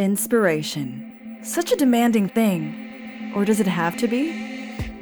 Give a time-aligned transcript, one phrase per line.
[0.00, 1.36] Inspiration.
[1.42, 3.32] Such a demanding thing.
[3.36, 4.32] Or does it have to be?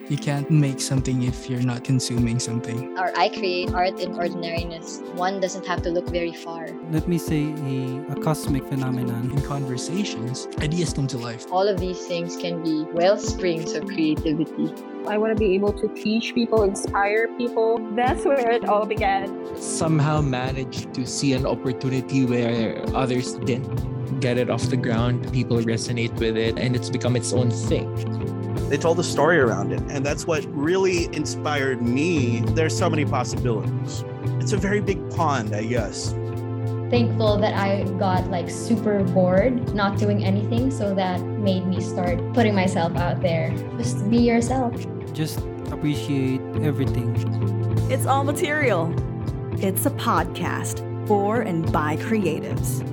[0.09, 2.99] You can't make something if you're not consuming something.
[2.99, 4.99] Or I create art in ordinariness.
[5.15, 6.67] One doesn't have to look very far.
[6.91, 9.31] Let me say a, a cosmic phenomenon.
[9.31, 11.47] In conversations, ideas come to life.
[11.53, 14.75] All of these things can be well springs of creativity.
[15.07, 17.79] I want to be able to teach people, inspire people.
[17.95, 19.57] That's where it all began.
[19.63, 25.33] Somehow managed to see an opportunity where others didn't get it off the ground.
[25.33, 27.89] People resonate with it, and it's become its own thing.
[28.69, 32.41] They told a story around it, and that's what really inspired me.
[32.41, 34.05] There's so many possibilities.
[34.41, 36.13] It's a very big pond, I guess.
[36.91, 42.19] Thankful that I got like super bored not doing anything, so that made me start
[42.35, 43.51] putting myself out there.
[43.79, 44.75] Just be yourself.
[45.13, 45.41] Just
[45.71, 47.15] appreciate everything.
[47.91, 48.95] It's all material.
[49.63, 52.85] It's a podcast for and by creatives.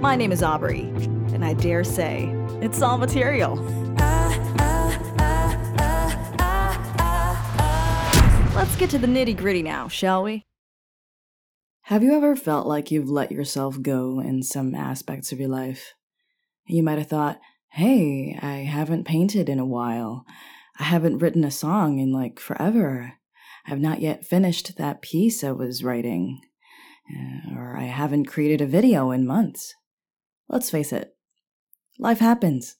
[0.00, 0.80] My name is Aubrey,
[1.34, 3.56] and I dare say it's all material.
[8.54, 10.46] Let's get to the nitty gritty now, shall we?
[11.82, 15.92] Have you ever felt like you've let yourself go in some aspects of your life?
[16.66, 17.38] You might have thought,
[17.72, 20.24] hey, I haven't painted in a while.
[20.78, 23.18] I haven't written a song in like forever.
[23.66, 26.40] I've not yet finished that piece I was writing.
[27.14, 29.74] Uh, or I haven't created a video in months.
[30.50, 31.16] Let's face it,
[31.98, 32.76] life happens.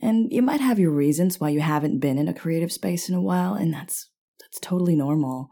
[0.00, 3.14] And you might have your reasons why you haven't been in a creative space in
[3.14, 5.50] a while, and that's that's totally normal.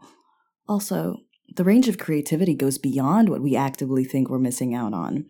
[0.67, 1.17] Also,
[1.55, 5.25] the range of creativity goes beyond what we actively think we're missing out on.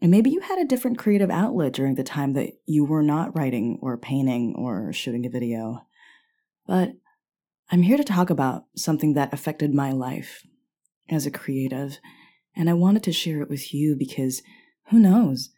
[0.00, 3.36] And maybe you had a different creative outlet during the time that you were not
[3.36, 5.86] writing or painting or shooting a video.
[6.66, 6.92] But
[7.70, 10.42] I'm here to talk about something that affected my life
[11.08, 11.98] as a creative,
[12.56, 14.42] and I wanted to share it with you because
[14.88, 15.50] who knows?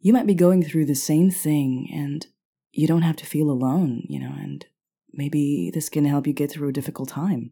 [0.00, 2.26] You might be going through the same thing and
[2.72, 4.64] you don't have to feel alone, you know, and
[5.12, 7.50] maybe this can help you get through a difficult time.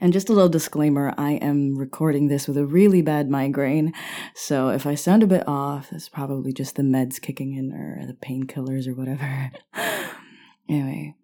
[0.00, 3.92] And just a little disclaimer I am recording this with a really bad migraine,
[4.34, 8.06] so if I sound a bit off, that's probably just the meds kicking in or
[8.06, 9.50] the painkillers or whatever.
[10.68, 11.14] anyway,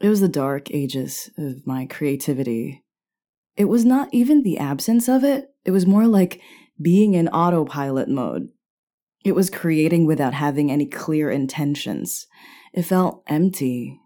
[0.00, 2.82] it was the dark ages of my creativity.
[3.56, 6.40] It was not even the absence of it, it was more like
[6.80, 8.48] being in autopilot mode.
[9.24, 12.26] It was creating without having any clear intentions.
[12.72, 13.98] It felt empty,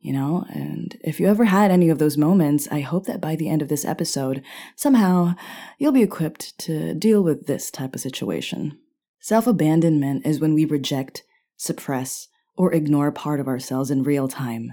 [0.00, 0.44] you know?
[0.50, 3.62] And if you ever had any of those moments, I hope that by the end
[3.62, 4.42] of this episode,
[4.74, 5.34] somehow
[5.78, 8.78] you'll be equipped to deal with this type of situation.
[9.20, 11.24] Self abandonment is when we reject,
[11.56, 14.72] suppress, or ignore part of ourselves in real time.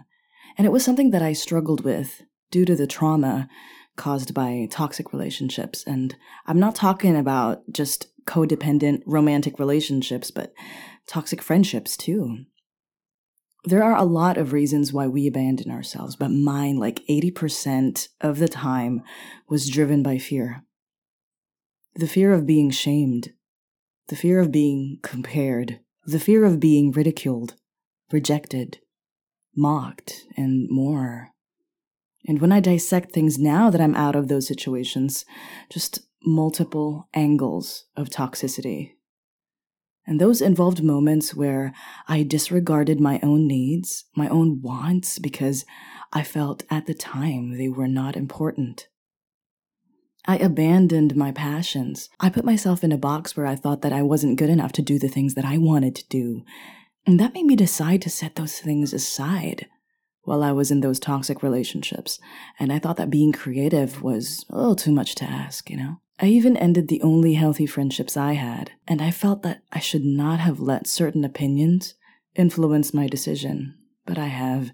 [0.58, 3.48] And it was something that I struggled with due to the trauma
[3.98, 5.84] caused by toxic relationships.
[5.86, 6.16] And
[6.46, 10.54] I'm not talking about just codependent romantic relationships, but
[11.08, 12.46] toxic friendships too.
[13.66, 18.40] There are a lot of reasons why we abandon ourselves, but mine, like 80% of
[18.40, 19.02] the time,
[19.50, 20.64] was driven by fear.
[21.96, 23.34] The fear of being shamed,
[24.08, 27.56] the fear of being compared, the fear of being ridiculed,
[28.12, 28.80] rejected,
[29.56, 31.32] mocked, and more.
[32.28, 35.24] And when I dissect things now that I'm out of those situations,
[35.70, 38.92] just multiple angles of toxicity.
[40.06, 41.74] And those involved moments where
[42.08, 45.66] I disregarded my own needs, my own wants, because
[46.14, 48.88] I felt at the time they were not important.
[50.26, 52.10] I abandoned my passions.
[52.20, 54.82] I put myself in a box where I thought that I wasn't good enough to
[54.82, 56.44] do the things that I wanted to do.
[57.06, 59.68] And that made me decide to set those things aside
[60.28, 62.20] while I was in those toxic relationships.
[62.60, 66.02] And I thought that being creative was a little too much to ask, you know?
[66.20, 70.04] I even ended the only healthy friendships I had, and I felt that I should
[70.04, 71.94] not have let certain opinions
[72.36, 74.72] influence my decision, but I have,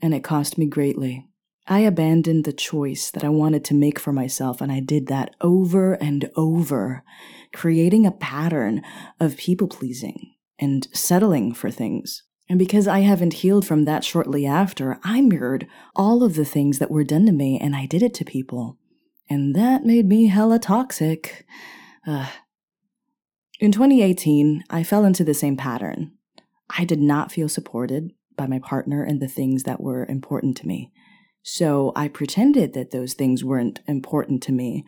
[0.00, 1.26] and it cost me greatly.
[1.66, 5.34] I abandoned the choice that I wanted to make for myself, and I did that
[5.42, 7.04] over and over,
[7.52, 8.80] creating a pattern
[9.20, 12.22] of people pleasing and settling for things.
[12.50, 16.80] And because I haven't healed from that shortly after, I mirrored all of the things
[16.80, 18.76] that were done to me and I did it to people.
[19.30, 21.46] And that made me hella toxic.
[22.04, 22.26] Uh,
[23.60, 26.10] in 2018, I fell into the same pattern.
[26.76, 30.66] I did not feel supported by my partner and the things that were important to
[30.66, 30.90] me.
[31.42, 34.84] So I pretended that those things weren't important to me.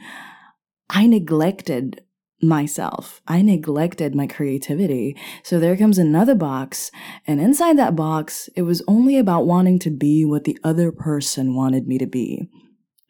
[0.91, 2.03] I neglected
[2.43, 3.23] myself.
[3.27, 5.17] I neglected my creativity.
[5.45, 6.91] So there comes another box.
[7.27, 11.55] And inside that box, it was only about wanting to be what the other person
[11.55, 12.49] wanted me to be.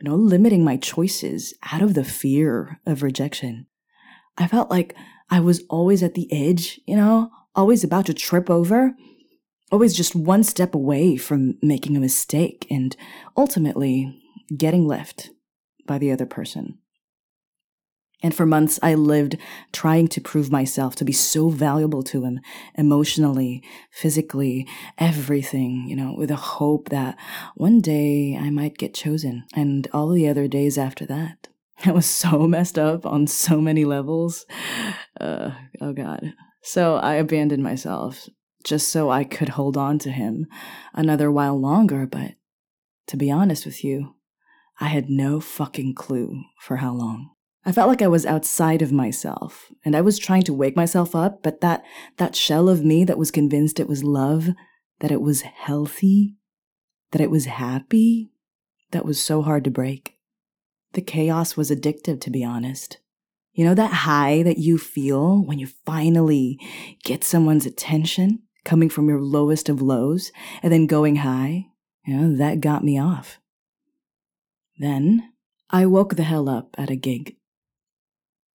[0.01, 3.67] You know, limiting my choices out of the fear of rejection.
[4.37, 4.95] I felt like
[5.31, 8.95] I was always at the edge, you know, always about to trip over,
[9.71, 12.97] always just one step away from making a mistake and
[13.37, 14.21] ultimately
[14.57, 15.31] getting left
[15.87, 16.79] by the other person.
[18.23, 19.37] And for months, I lived
[19.73, 22.41] trying to prove myself to be so valuable to him
[22.77, 27.19] emotionally, physically, everything, you know, with a hope that
[27.57, 29.45] one day I might get chosen.
[29.55, 31.49] And all the other days after that,
[31.85, 34.47] I was so messed up on so many levels.
[35.21, 36.33] Uh, oh, God.
[36.63, 38.29] So I abandoned myself
[38.63, 40.47] just so I could hold on to him
[40.95, 42.07] another while longer.
[42.07, 42.35] But
[43.09, 44.15] to be honest with you,
[44.81, 47.31] I had no fucking clue for how long.
[47.65, 51.15] I felt like I was outside of myself and I was trying to wake myself
[51.15, 51.85] up, but that,
[52.17, 54.49] that shell of me that was convinced it was love,
[54.99, 56.37] that it was healthy,
[57.13, 58.33] that it was happy,
[58.91, 60.17] that was so hard to break.
[60.93, 62.99] The chaos was addictive, to be honest.
[63.53, 66.59] You know that high that you feel when you finally
[67.05, 70.33] get someone's attention coming from your lowest of lows
[70.63, 71.67] and then going high?
[72.07, 73.39] You know, that got me off.
[74.79, 75.33] Then
[75.71, 77.37] I woke the hell up at a gig.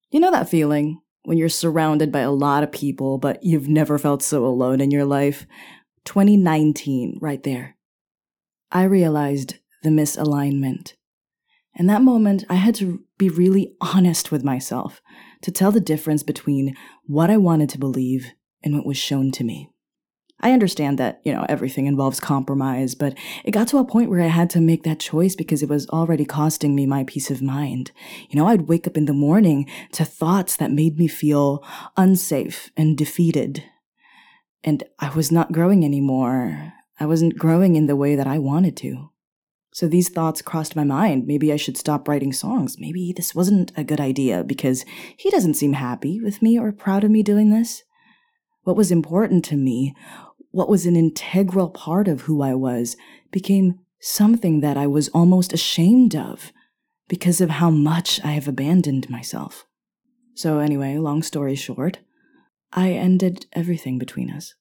[0.10, 3.98] You know that feeling when you're surrounded by a lot of people, but you've never
[3.98, 5.46] felt so alone in your life?
[6.06, 7.76] 2019, right there.
[8.72, 10.94] I realized the misalignment.
[11.76, 15.02] In that moment, I had to be really honest with myself
[15.42, 16.76] to tell the difference between
[17.06, 18.32] what I wanted to believe
[18.64, 19.70] and what was shown to me.
[20.40, 24.22] I understand that, you know, everything involves compromise, but it got to a point where
[24.22, 27.42] I had to make that choice because it was already costing me my peace of
[27.42, 27.92] mind.
[28.30, 32.70] You know, I'd wake up in the morning to thoughts that made me feel unsafe
[32.78, 33.64] and defeated.
[34.64, 36.74] And I was not growing anymore.
[37.00, 39.10] I wasn't growing in the way that I wanted to.
[39.74, 41.28] So these thoughts crossed my mind.
[41.28, 42.78] Maybe I should stop writing songs.
[42.80, 44.86] Maybe this wasn't a good idea because
[45.18, 47.84] he doesn't seem happy with me or proud of me doing this.
[48.64, 49.96] What was important to me
[50.58, 52.98] what was an integral part of who I was
[53.32, 56.52] became something that I was almost ashamed of
[57.08, 59.68] because of how much I have abandoned myself.
[60.34, 62.00] So, anyway, long story short,
[62.74, 64.56] I ended everything between us.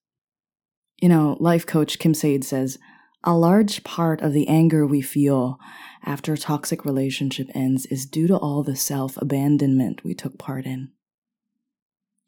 [0.98, 2.78] You know, life coach Kim Saeed says
[3.25, 5.58] a large part of the anger we feel
[6.04, 10.66] after a toxic relationship ends is due to all the self abandonment we took part
[10.66, 10.90] in.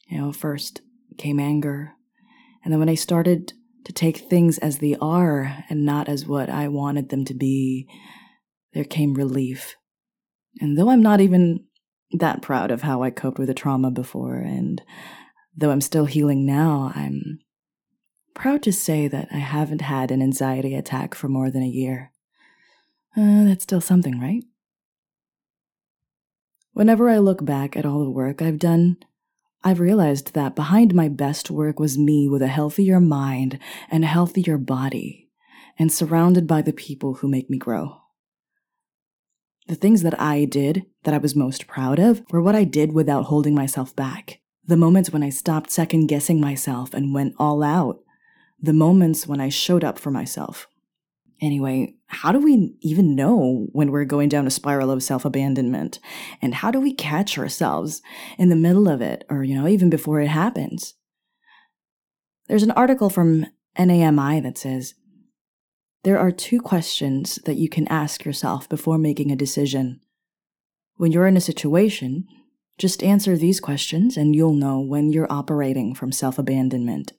[0.07, 0.81] You know, first
[1.19, 1.93] came anger,
[2.65, 3.53] and then when I started
[3.89, 7.89] to take things as they are and not as what I wanted them to be,
[8.75, 9.77] there came relief.
[10.61, 11.65] And though I'm not even
[12.13, 14.83] that proud of how I coped with the trauma before, and
[15.57, 17.39] though I'm still healing now, I'm
[18.35, 22.13] proud to say that I haven't had an anxiety attack for more than a year.
[23.17, 24.45] Uh, that's still something, right?
[26.75, 28.99] Whenever I look back at all the work I've done,
[29.65, 33.59] I've realized that behind my best work was me with a healthier mind
[33.91, 35.29] and a healthier body,
[35.79, 38.01] and surrounded by the people who make me grow.
[39.67, 42.93] The things that I did that I was most proud of were what I did
[42.93, 44.41] without holding myself back.
[44.65, 48.01] The moments when I stopped second guessing myself and went all out.
[48.61, 50.69] The moments when I showed up for myself.
[51.41, 56.01] Anyway, how do we even know when we're going down a spiral of self abandonment?
[56.43, 58.03] And how do we catch ourselves
[58.39, 60.95] in the middle of it or, you know, even before it happens?
[62.49, 63.47] There's an article from
[63.79, 64.95] NAMI that says
[66.03, 70.01] there are two questions that you can ask yourself before making a decision.
[70.97, 72.27] When you're in a situation,
[72.79, 77.13] just answer these questions and you'll know when you're operating from self abandonment.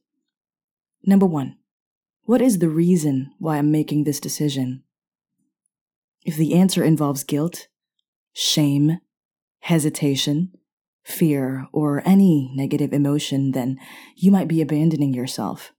[1.05, 1.58] Number one,
[2.29, 4.83] what is the reason why I'm making this decision?
[6.23, 7.69] If the answer involves guilt,
[8.33, 8.99] shame,
[9.61, 10.51] hesitation,
[11.03, 13.79] fear, or any negative emotion, then
[14.15, 15.71] you might be abandoning yourself.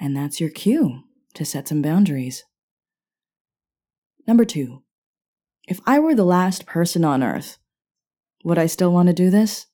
[0.00, 1.02] And that's your cue
[1.34, 2.46] to set some boundaries.
[4.26, 4.84] Number two,
[5.68, 7.58] if I were the last person on earth,
[8.42, 9.66] would I still want to do this?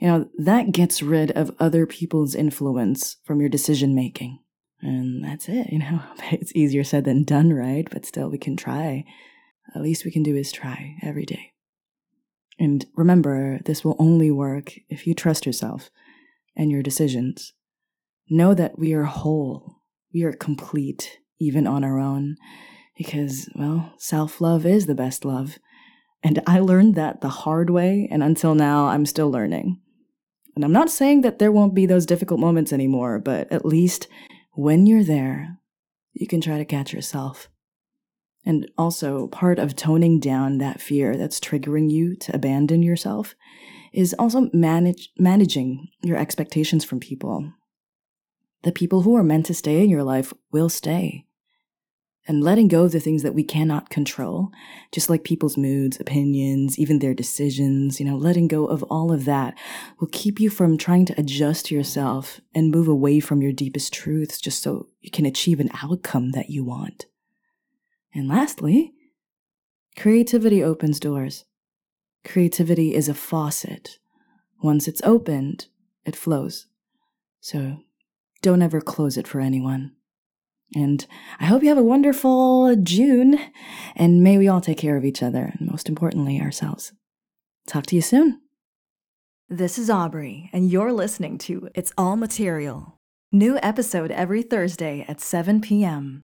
[0.00, 4.40] You know, that gets rid of other people's influence from your decision making.
[4.82, 6.00] And that's it, you know.
[6.32, 7.88] It's easier said than done, right?
[7.90, 9.04] But still, we can try.
[9.74, 11.52] At least we can do is try every day.
[12.58, 15.90] And remember, this will only work if you trust yourself
[16.56, 17.52] and your decisions.
[18.28, 19.80] Know that we are whole,
[20.12, 22.36] we are complete, even on our own,
[22.96, 25.58] because, well, self love is the best love.
[26.22, 29.80] And I learned that the hard way, and until now, I'm still learning.
[30.54, 34.06] And I'm not saying that there won't be those difficult moments anymore, but at least
[34.60, 35.56] when you're there,
[36.12, 37.48] you can try to catch yourself.
[38.44, 43.34] And also, part of toning down that fear that's triggering you to abandon yourself
[43.94, 47.54] is also manage managing your expectations from people.
[48.62, 51.24] The people who are meant to stay in your life will stay.
[52.30, 54.52] And letting go of the things that we cannot control,
[54.92, 59.24] just like people's moods, opinions, even their decisions, you know, letting go of all of
[59.24, 59.58] that
[59.98, 64.40] will keep you from trying to adjust yourself and move away from your deepest truths
[64.40, 67.06] just so you can achieve an outcome that you want.
[68.14, 68.92] And lastly,
[69.96, 71.46] creativity opens doors.
[72.24, 73.98] Creativity is a faucet.
[74.62, 75.66] Once it's opened,
[76.04, 76.68] it flows.
[77.40, 77.78] So
[78.40, 79.96] don't ever close it for anyone.
[80.74, 81.04] And
[81.40, 83.38] I hope you have a wonderful June,
[83.96, 86.92] and may we all take care of each other, and most importantly, ourselves.
[87.66, 88.40] Talk to you soon.
[89.48, 92.98] This is Aubrey, and you're listening to It's All Material.
[93.32, 96.22] New episode every Thursday at 7 p.m.